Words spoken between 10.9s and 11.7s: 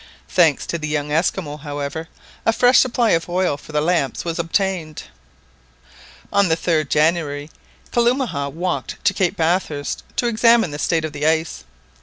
of the ice.